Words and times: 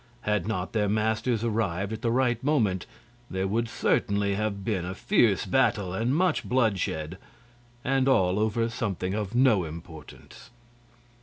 Had 0.21 0.47
not 0.47 0.73
their 0.73 0.89
masters 0.89 1.43
arrived 1.43 1.93
at 1.93 2.01
the 2.01 2.09
right 2.09 2.43
moment 2.43 2.87
there 3.29 3.45
would 3.47 3.69
certainly 3.69 4.33
have 4.33 4.65
been 4.65 4.83
a 4.83 4.95
fierce 4.95 5.45
battle 5.45 5.93
and 5.93 6.15
much 6.15 6.43
bloodshed, 6.43 7.19
and 7.83 8.07
all 8.07 8.39
over 8.39 8.67
something 8.67 9.13
of 9.13 9.35
no 9.35 9.63
importance. 9.63 10.49